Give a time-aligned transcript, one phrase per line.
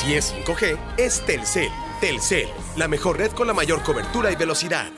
[0.00, 1.68] Si es 5G, es Telcel.
[2.00, 2.46] Telcel,
[2.78, 4.90] la mejor red con la mayor cobertura y velocidad.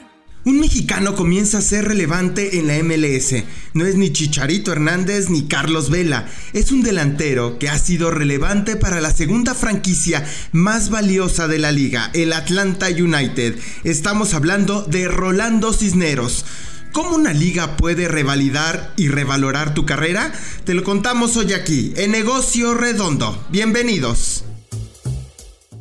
[0.44, 3.42] Un mexicano comienza a ser relevante en la MLS.
[3.74, 6.28] No es ni Chicharito Hernández ni Carlos Vela.
[6.52, 11.72] Es un delantero que ha sido relevante para la segunda franquicia más valiosa de la
[11.72, 13.58] liga, el Atlanta United.
[13.82, 16.44] Estamos hablando de Rolando Cisneros.
[16.92, 20.32] ¿Cómo una liga puede revalidar y revalorar tu carrera?
[20.64, 23.44] Te lo contamos hoy aquí, en Negocio Redondo.
[23.50, 24.44] Bienvenidos.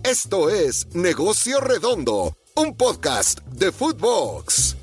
[0.04, 4.76] Esto es Negocio Redondo un podcast de Footbox.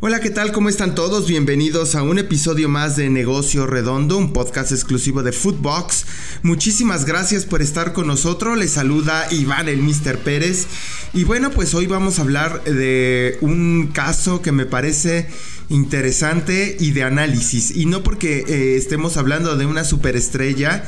[0.00, 0.52] Hola, ¿qué tal?
[0.52, 1.26] ¿Cómo están todos?
[1.26, 6.04] Bienvenidos a un episodio más de Negocio Redondo, un podcast exclusivo de Footbox.
[6.42, 8.58] Muchísimas gracias por estar con nosotros.
[8.58, 10.18] Les saluda Iván el Mr.
[10.18, 10.66] Pérez.
[11.14, 15.28] Y bueno, pues hoy vamos a hablar de un caso que me parece
[15.68, 17.74] interesante y de análisis.
[17.74, 20.84] Y no porque eh, estemos hablando de una superestrella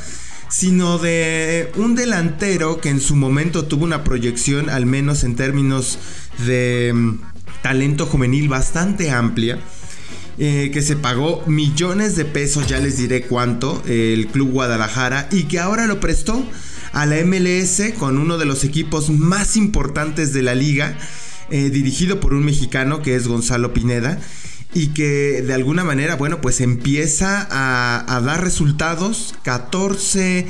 [0.49, 5.99] sino de un delantero que en su momento tuvo una proyección, al menos en términos
[6.47, 7.19] de mm,
[7.63, 9.59] talento juvenil, bastante amplia.
[10.41, 15.45] Eh, que se pagó millones de pesos, ya les diré cuánto, el Club Guadalajara, y
[15.45, 16.47] que ahora lo prestó
[16.93, 20.97] a la MLS con uno de los equipos más importantes de la liga,
[21.51, 24.21] eh, dirigido por un mexicano que es Gonzalo Pineda
[24.75, 29.35] y que de alguna manera, bueno, pues empieza a, dar resultados.
[29.43, 30.47] 14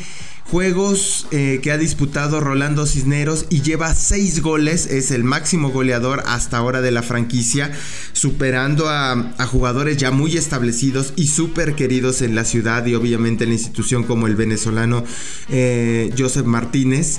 [0.51, 6.23] juegos eh, que ha disputado Rolando Cisneros y lleva 6 goles, es el máximo goleador
[6.27, 7.71] hasta ahora de la franquicia,
[8.13, 13.51] superando a, jugadores ya muy establecidos y súper queridos en la ciudad y obviamente en
[13.51, 15.05] la institución como el venezolano
[15.49, 17.19] eh, Joseph Martínez.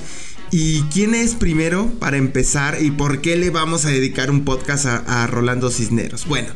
[0.52, 4.88] ¿Y quién es primero para empezar y por qué le vamos a dedicar un podcast
[4.88, 6.26] a Rolando Cisneros?
[6.26, 6.50] Bueno,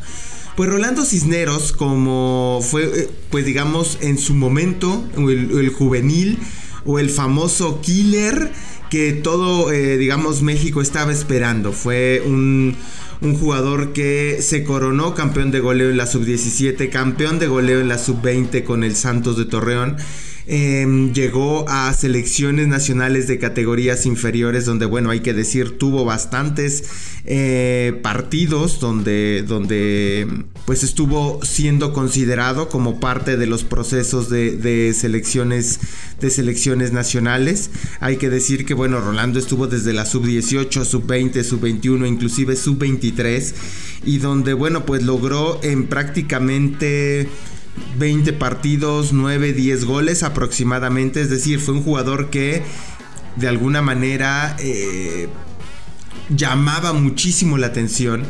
[0.55, 6.37] pues Rolando Cisneros, como fue, eh, pues digamos, en su momento, el, juvenil
[6.85, 8.51] o el famoso killer
[8.89, 11.71] que todo, eh, digamos, México estaba esperando.
[11.71, 12.75] Fue un,
[13.39, 17.97] jugador que se coronó campeón de goleo en la sub-17, campeón de goleo en la
[17.97, 19.95] sub-20 con el Santos de Torreón
[20.45, 26.83] Em, llegó a selecciones nacionales de categorías inferiores donde, bueno, hay que decir, tuvo bastantes
[27.25, 30.27] eh, partidos donde, donde
[30.65, 35.79] pues estuvo siendo considerado como parte de los procesos de, selecciones
[36.19, 37.69] de selecciones nacionales.
[38.01, 43.53] Hay que decir que, bueno, Rolando estuvo desde la sub-18, sub-20, sub-21, inclusive sub-23
[44.05, 47.29] y donde, bueno, pues logró en prácticamente
[47.97, 51.21] 20 partidos, 9, 10 goles aproximadamente.
[51.21, 52.63] Es decir, fue un jugador que
[53.35, 55.27] de alguna manera eh,
[56.29, 58.23] llamaba muchísimo la atención.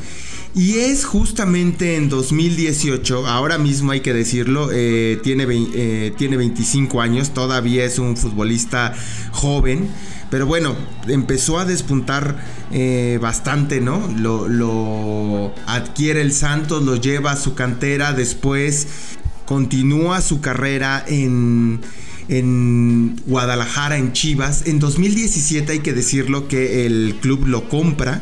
[0.55, 7.01] Y es justamente en 2018, ahora mismo hay que decirlo, eh, tiene, eh, tiene 25
[7.01, 8.93] años, todavía es un futbolista
[9.31, 9.89] joven,
[10.29, 10.75] pero bueno,
[11.07, 12.37] empezó a despuntar
[13.19, 14.07] bastante, ¿no?
[14.15, 18.87] Lo, lo, adquiere el Santos, lo lleva a su cantera, después
[19.45, 21.79] continúa su carrera en,
[22.29, 24.67] en Guadalajara, en Chivas.
[24.67, 28.21] En 2017 hay que decirlo que el club lo compra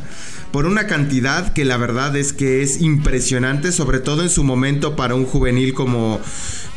[0.51, 4.95] por una cantidad que la verdad es que es impresionante, sobre todo en su momento
[4.95, 6.19] para un juvenil como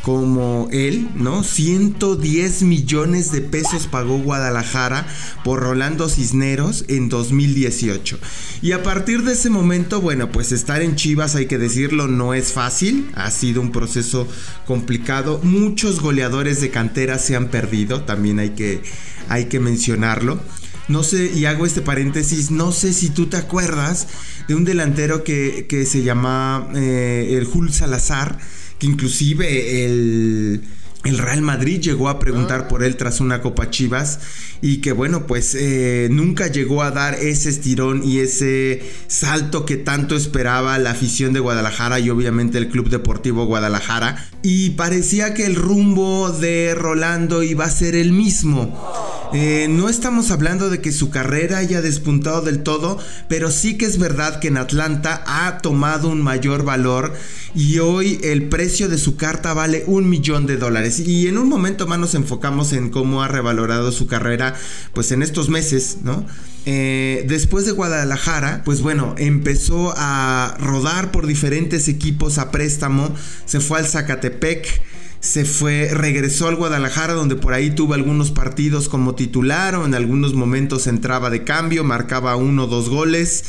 [0.04, 1.42] como él, ¿no?
[1.42, 5.06] 110 millones de pesos pagó Guadalajara
[5.42, 8.18] por Rolando Cisneros en 2018.
[8.60, 12.34] Y a partir de ese momento, bueno, pues estar en Chivas, hay que decirlo, no
[12.34, 14.28] es fácil, ha sido un proceso
[14.66, 15.40] complicado.
[15.42, 18.82] Muchos goleadores de cantera se han perdido, también hay que,
[19.30, 20.38] hay que mencionarlo.
[20.86, 24.06] No sé, y hago este paréntesis, no sé si tú te acuerdas
[24.48, 28.38] de un delantero que, se llama eh, el Jul Salazar,
[28.78, 30.62] que inclusive el,
[31.04, 32.68] Real Madrid llegó a preguntar ah.
[32.68, 34.20] por él tras una Copa Chivas
[34.62, 39.76] y que bueno, pues eh, nunca llegó a dar ese estirón y ese salto que
[39.76, 44.30] tanto esperaba la afición de Guadalajara y obviamente el Club Deportivo Guadalajara.
[44.42, 49.13] Y parecía que el rumbo de Rolando iba a ser el mismo.
[49.36, 53.84] Eh, no estamos hablando de que su carrera haya despuntado del todo, pero sí que
[53.84, 57.12] es verdad que en Atlanta ha tomado un mayor valor
[57.52, 61.00] y hoy el precio de su carta vale un millón de dólares.
[61.00, 64.54] Y en un momento más nos enfocamos en cómo ha revalorado su carrera,
[64.92, 66.24] pues en estos meses, ¿no?
[66.64, 73.12] Eh, después de Guadalajara, pues bueno, empezó a rodar por diferentes equipos a préstamo,
[73.46, 74.93] se fue al Zacatepec
[75.24, 79.94] se fue, regresó al Guadalajara donde por ahí tuvo algunos partidos como titular o en
[79.94, 83.42] algunos momentos entraba de cambio, marcaba uno o dos goles.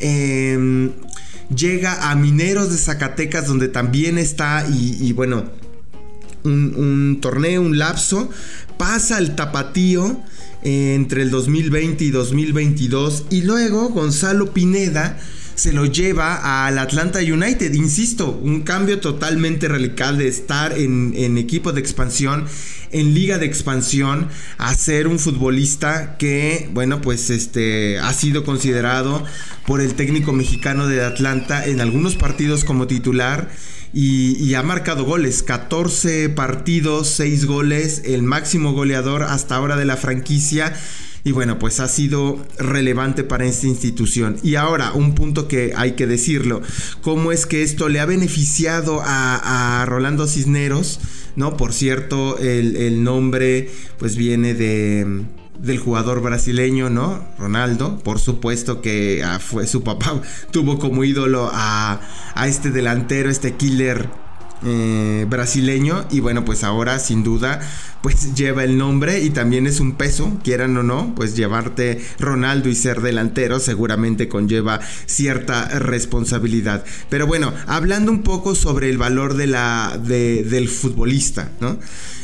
[0.00, 0.90] Em,
[1.56, 5.44] llega a Mineros de Zacatecas donde también está y, bueno,
[6.42, 8.28] un, torneo, un lapso,
[8.76, 10.20] pasa al tapatío
[10.62, 15.18] eh, entre el 2020 y 2022 y luego Gonzalo Pineda
[15.54, 17.72] se lo lleva al Atlanta United.
[17.74, 22.46] Insisto, un cambio totalmente radical de estar en, en, equipo de expansión,
[22.90, 24.28] en liga de expansión,
[24.58, 29.24] a ser un futbolista que, bueno, pues este ha sido considerado
[29.66, 33.50] por el técnico mexicano de Atlanta en algunos partidos como titular.
[33.96, 39.84] Y, y, ha marcado goles, 14 partidos, 6 goles, el máximo goleador hasta ahora de
[39.84, 40.74] la franquicia
[41.24, 44.36] y bueno, pues ha sido relevante para esta institución.
[44.42, 46.60] Y ahora, un punto que hay que decirlo,
[47.00, 51.00] ¿cómo es que esto le ha beneficiado a, Rolando Cisneros?
[51.34, 51.56] ¿No?
[51.56, 55.24] Por cierto, el, nombre pues viene de
[55.58, 57.26] del jugador brasileño, ¿no?
[57.38, 60.20] Ronaldo, por supuesto que ah, fue su papá,
[60.50, 62.00] tuvo como ídolo a,
[62.34, 64.10] a este delantero, este killer
[64.64, 67.60] eh, brasileño y bueno pues ahora sin duda
[68.04, 72.68] pues lleva el nombre y también es un peso, quieran o no, pues llevarte Ronaldo
[72.68, 76.84] y ser delantero seguramente conlleva cierta responsabilidad.
[77.08, 81.78] Pero bueno, hablando un poco sobre el valor de la, del futbolista, ¿no?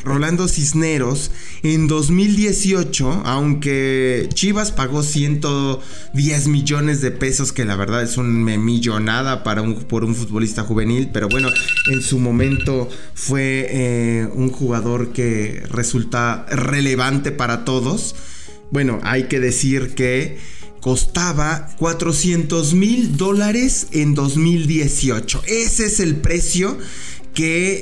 [0.05, 1.31] Rolando Cisneros,
[1.62, 9.45] en 2018, aunque Chivas pagó 110 millones de pesos, que la verdad es un millonada
[9.45, 11.49] para un, por un futbolista juvenil, pero bueno,
[11.93, 18.15] en su momento fue eh, un jugador que resulta relevante para todos.
[18.71, 20.39] Bueno, hay que decir que
[20.81, 25.43] costaba 400 mil dólares en 2018.
[25.47, 26.79] Ese es el precio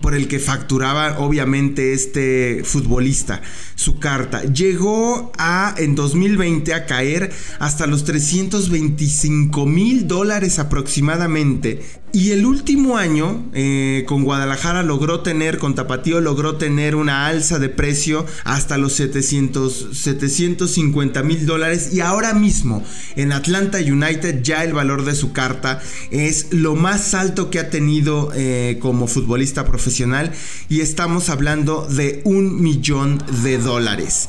[0.03, 3.43] por el que facturaba obviamente este futbolista
[3.75, 4.43] su carta.
[4.43, 11.81] Llegó a en 2020 a caer hasta los 325 mil dólares aproximadamente.
[12.11, 17.59] Y el último año eh, con Guadalajara logró tener, con Tapatío logró tener una alza
[17.59, 21.91] de precio hasta los 700, 750 mil dólares.
[21.93, 22.83] Y ahora mismo
[23.15, 27.69] en Atlanta United ya el valor de su carta es lo más alto que ha
[27.69, 30.33] tenido eh, como futbolista profesional.
[30.69, 34.29] Y estamos hablando de un millón de dólares.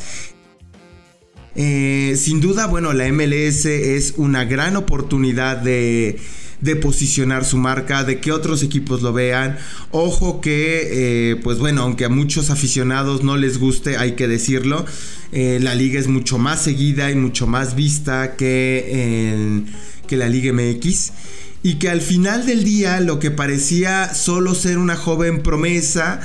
[1.56, 6.20] Eh, sin duda, bueno, la MLS es una gran oportunidad de
[6.62, 9.58] de posicionar su marca, de que otros equipos lo vean.
[9.92, 14.86] Ojo que, eh, pues bueno, aunque a muchos aficionados no les guste, hay que decirlo,
[15.32, 19.64] eh, la liga es mucho más seguida y mucho más vista que,
[20.08, 21.12] que la Liga MX.
[21.62, 26.22] Y que al final del día lo que parecía solo ser una joven promesa,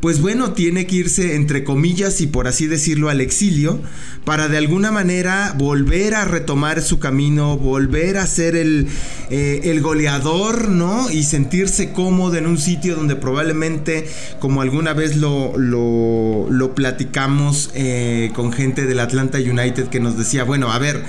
[0.00, 3.80] pues bueno, tiene que irse entre comillas y por así decirlo al exilio
[4.24, 8.88] para de alguna manera volver a retomar su camino, volver a ser el,
[9.30, 11.10] eh, el goleador, ¿no?
[11.10, 14.06] Y sentirse cómodo en un sitio donde probablemente,
[14.38, 20.44] como alguna vez lo, lo, platicamos eh, con gente del Atlanta United que nos decía,
[20.44, 21.04] bueno, a ver,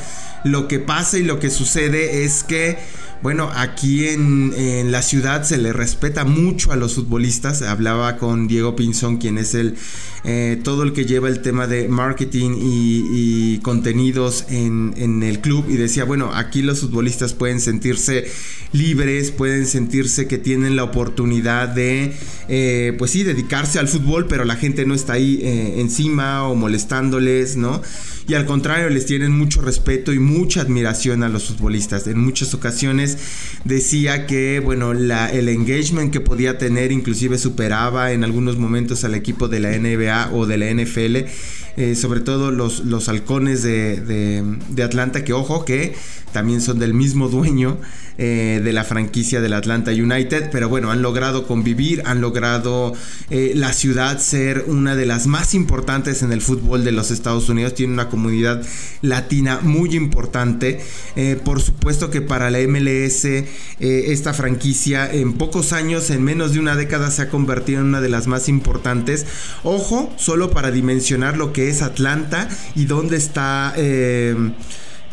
[0.52, 2.78] lo que pasa y lo que sucede es que
[3.24, 7.64] bueno, aquí en, la ciudad se le respeta mucho a los futbolistas.
[7.64, 9.76] Hablaba con Diego Pinzón, quien es el
[10.24, 15.66] eh, todo el que lleva el tema de marketing y, contenidos en, el club.
[15.68, 18.30] Y decía, bueno, aquí los futbolistas pueden sentirse
[18.72, 22.14] libres, pueden sentirse que tienen la oportunidad de,
[22.50, 26.56] eh, pues sí, dedicarse al fútbol, pero la gente no está ahí eh, encima o
[26.56, 27.82] molestándoles, ¿no?
[28.28, 32.08] Y al contrario les tienen mucho respeto y mucha admiración a los futbolistas.
[32.08, 33.18] En muchas ocasiones
[33.64, 39.16] decía que, bueno, la, el engagement que podía tener inclusive superaba en algunos momentos al
[39.16, 41.30] equipo de la NBA o de la NFL.
[41.80, 45.94] Eh, sobre todo los, los halcones de, de, Atlanta, que ojo, que
[46.32, 47.78] también son del mismo dueño
[48.18, 52.96] eh, de la franquicia del Atlanta United, pero bueno, han logrado convivir, han logrado
[53.30, 57.48] eh, la ciudad ser una de las más importantes en el fútbol de los Estados
[57.48, 58.66] Unidos, tiene una comunidad
[59.04, 60.82] latina muy importante,
[61.44, 63.28] por supuesto que para la MLS
[63.80, 68.02] esta franquicia en pocos años, en menos de una década, se ha convertido en una
[68.02, 69.28] de las más importantes,
[69.64, 74.36] ojo, solo para dimensionar lo que es Atlanta y dónde está eh,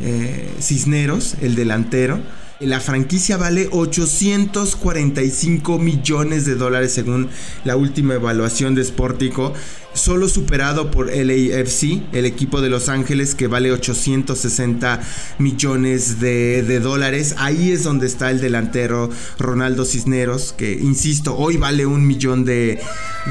[0.00, 2.20] eh, Cisneros, el delantero.
[2.60, 7.28] La franquicia vale 845 millones de dólares según
[7.64, 9.52] la última evaluación de Sportico.
[9.92, 15.00] solo superado por LAFC, el equipo de Los Ángeles que vale 860
[15.38, 17.34] millones de, dólares.
[17.38, 22.80] Ahí es donde está el delantero Ronaldo Cisneros, que insisto, hoy vale un millón de,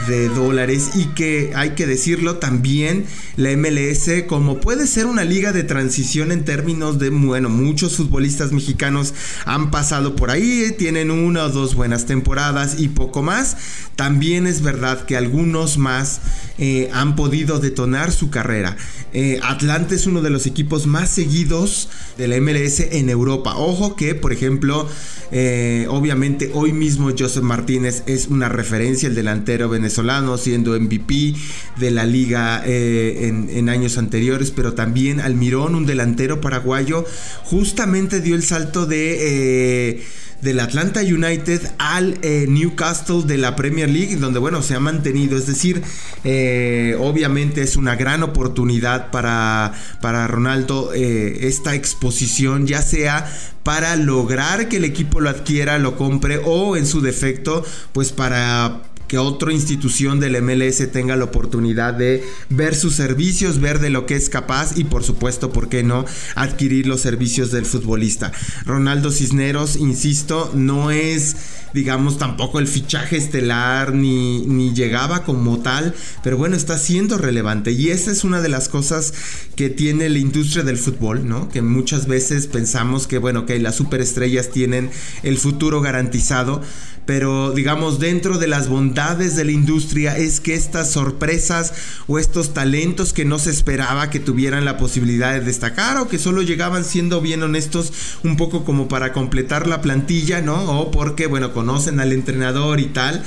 [0.08, 3.06] de dólares y que hay que decirlo también,
[3.38, 8.52] la MLS como puede ser una liga de transición en términos de, bueno, muchos futbolistas
[8.52, 9.14] mexicanos
[9.46, 13.58] han pasado por ahí, tienen una o dos buenas temporadas y poco más.
[13.96, 16.22] También es verdad que algunos más
[16.58, 18.76] eh, han podido detonar su carrera.
[19.14, 23.56] Eh, Atlante es uno de los equipos más seguidos de la MLS en Europa.
[23.58, 24.88] Ojo que, por ejemplo,
[25.32, 31.36] eh, obviamente hoy mismo Joseph Martínez es una referencia, el delantero venezolano, siendo MVP
[31.78, 37.06] de la liga en, en, años anteriores, pero también Almirón, un delantero paraguayo,
[37.44, 40.04] justamente dio el salto de
[40.44, 45.38] del Atlanta United al eh, Newcastle de la Premier League, donde bueno, se ha mantenido.
[45.38, 45.82] Es decir,
[46.24, 53.26] eh, obviamente es una gran oportunidad para, para Ronaldo eh, esta exposición, ya sea
[53.64, 58.82] para lograr que el equipo lo adquiera, lo compre o en su defecto, pues para
[59.08, 64.06] que otra institución del MLS tenga la oportunidad de ver sus servicios, ver de lo
[64.06, 66.06] que es capaz y por supuesto, ¿por qué no?,
[66.36, 68.32] adquirir los servicios del futbolista.
[68.66, 71.36] Ronaldo Cisneros, insisto, no es
[71.74, 77.72] digamos, tampoco el fichaje estelar ni, ni, llegaba como tal, pero bueno, está siendo relevante.
[77.72, 79.14] Y esa es una de las cosas
[79.56, 81.50] que tiene la industria del fútbol, ¿no?
[81.50, 84.92] Que muchas veces pensamos que, bueno, que las superestrellas tienen
[85.24, 86.62] el futuro garantizado,
[87.06, 91.74] pero digamos dentro de las bondades de la industria es que estas sorpresas
[92.08, 96.18] o estos talentos que no se esperaba que tuvieran la posibilidad de destacar o que
[96.18, 97.92] solo llegaban siendo bien honestos
[98.24, 100.80] un poco como para completar la plantilla, ¿no?
[100.80, 103.24] O porque, bueno, conocen al entrenador y tal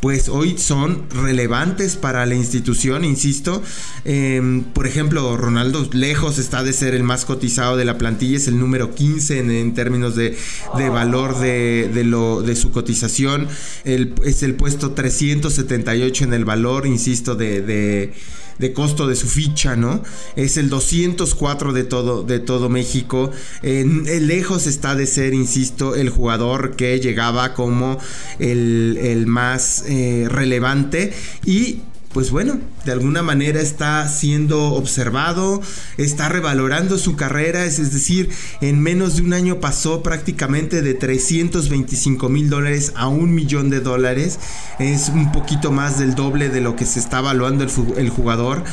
[0.00, 3.62] pues hoy son relevantes para la institución, insisto.
[4.06, 8.48] Em, por ejemplo, Ronaldo lejos está de ser el más cotizado de la plantilla, es
[8.48, 10.38] el número 15 en, términos de,
[10.88, 13.48] valor de, lo, de su cotización.
[13.84, 18.14] es el puesto 378 en el valor, insisto, de
[18.60, 20.02] de costo de su ficha, ¿no?
[20.36, 23.30] Es el 204 de todo, de todo México.
[23.62, 27.98] lejos está de ser, insisto, el jugador que llegaba como
[28.38, 31.12] el, más eh, relevante
[31.44, 31.80] y
[32.12, 35.62] pues bueno, de alguna manera está siendo observado,
[35.96, 42.28] está revalorando su carrera, es, decir, en menos de un año pasó prácticamente de 325
[42.28, 44.40] mil dólares a un millón de dólares,
[44.80, 48.64] es un poquito más del doble de lo que se está evaluando el, el jugador.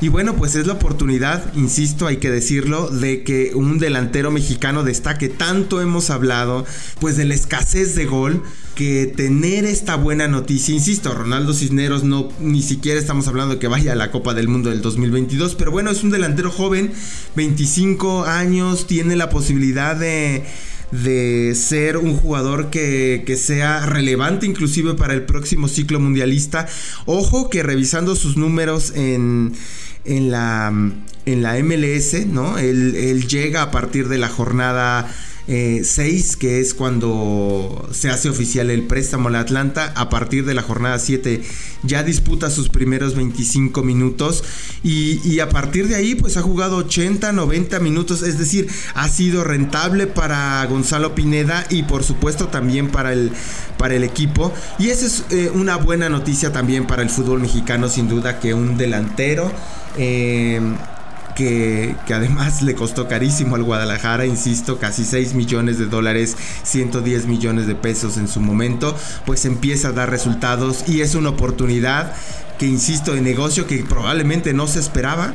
[0.00, 4.84] Y bueno, pues es la oportunidad, insisto, hay que decirlo, de que un delantero mexicano
[4.84, 5.28] destaque.
[5.28, 6.64] Tanto hemos hablado,
[6.98, 8.42] pues de la escasez de gol
[8.76, 13.68] que tener esta buena noticia, insisto, Ronaldo Cisneros no ni siquiera estamos hablando de que
[13.68, 16.92] vaya a la Copa del Mundo del 2022, pero bueno, es un delantero joven,
[17.34, 20.44] 25 años, tiene la posibilidad de
[20.92, 26.68] de ser un jugador que, que, sea relevante inclusive para el próximo ciclo mundialista.
[27.06, 29.52] Ojo que revisando sus números en,
[30.04, 30.72] en, la,
[31.26, 32.56] en la MLS, ¿no?
[32.56, 35.12] Él, él llega a partir de la jornada
[35.46, 39.92] 6, eh, que es cuando se hace oficial el préstamo al Atlanta.
[39.94, 41.42] A partir de la jornada 7
[41.84, 44.42] ya disputa sus primeros 25 minutos
[44.82, 48.22] y, a partir de ahí pues ha jugado 80, 90 minutos.
[48.22, 53.30] Es decir, ha sido rentable para Gonzalo Pineda y por supuesto también para el,
[53.78, 54.52] para el equipo.
[54.78, 58.52] Y esa es eh, una buena noticia también para el fútbol mexicano, sin duda que
[58.54, 59.52] un delantero.
[59.96, 60.60] Eh,
[61.36, 67.68] que, además le costó carísimo al Guadalajara, insisto, casi 6 millones de dólares, 110 millones
[67.68, 72.12] de pesos en su momento, pues empieza a dar resultados y es una oportunidad
[72.58, 75.34] que, insisto, de negocio que probablemente no se esperaba.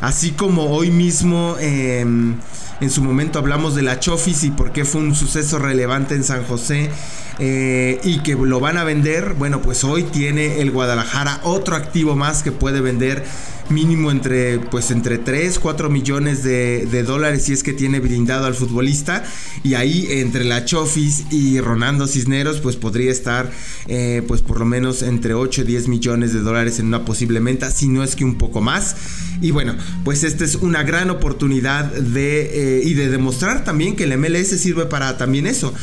[0.00, 2.34] Así como hoy mismo em,
[2.80, 6.24] en su momento hablamos de la Chofis y por qué fue un suceso relevante en
[6.24, 6.90] San José
[7.38, 12.16] eh, y que lo van a vender, bueno, pues hoy tiene el Guadalajara otro activo
[12.16, 13.24] más que puede vender
[13.68, 18.54] mínimo entre pues entre 3, 4 millones de, dólares si es que tiene blindado al
[18.54, 19.24] futbolista.
[19.62, 23.50] Y ahí entre la Chofis y Ronaldo Cisneros pues podría estar
[23.86, 27.40] eh, pues por lo menos entre 8 y 10 millones de dólares en una posible
[27.40, 28.96] venta si no es que un poco más.
[29.40, 34.04] Y bueno pues esta es una gran oportunidad de eh, y de demostrar también que
[34.04, 35.74] el MLS sirve para también eso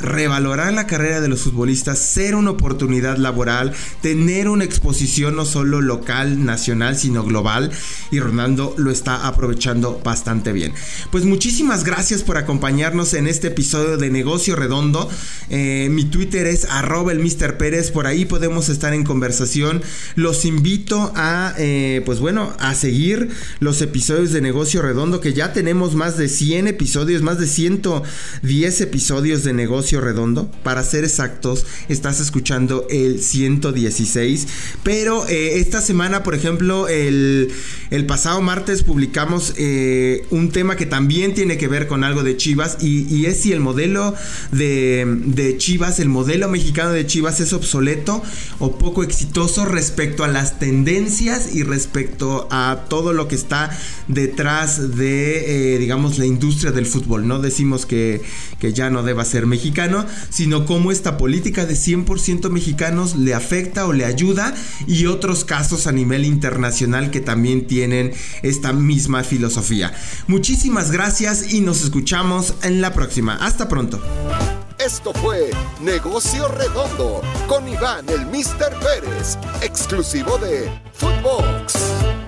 [0.00, 5.80] revalorar la carrera de los futbolistas ser una oportunidad laboral tener una exposición no solo
[5.80, 7.70] local nacional sino global
[8.10, 10.72] y Ronaldo lo está aprovechando bastante bien.
[11.10, 15.08] Pues muchísimas gracias por acompañarnos en este episodio de Negocio Redondo.
[15.50, 17.08] Eh, mi Twitter es arroba.
[17.58, 19.82] Pérez, por ahí podemos estar en conversación.
[20.14, 23.30] Los invito a, eh, pues bueno, a seguir
[23.60, 28.80] los episodios de Negocio Redondo, que ya tenemos más de 100 episodios, más de 110
[28.80, 30.50] episodios de Negocio Redondo.
[30.62, 34.46] Para ser exactos, estás escuchando el 116.
[34.82, 37.17] Pero eh, esta semana, por ejemplo, el,
[38.08, 42.78] pasado martes publicamos eh, un tema que también tiene que ver con algo de Chivas
[42.80, 44.14] y, es si el modelo
[44.50, 48.22] de, de Chivas, el modelo mexicano de Chivas es obsoleto
[48.58, 53.70] o poco exitoso respecto a las tendencias y respecto a todo lo que está
[54.08, 57.28] detrás de, eh, digamos, la industria del fútbol.
[57.28, 58.22] No decimos que,
[58.58, 63.86] que ya no deba ser mexicano, sino cómo esta política de 100% mexicanos le afecta
[63.86, 64.54] o le ayuda
[64.86, 68.12] y otros casos a nivel internacional que también tienen
[68.42, 69.92] esta misma filosofía.
[70.26, 73.36] Muchísimas gracias y nos escuchamos en la próxima.
[73.36, 74.00] Hasta pronto.
[74.78, 75.50] Esto fue
[75.80, 78.78] Negocio Redondo con Iván el Mr.
[78.80, 82.27] Pérez, exclusivo de Footbox.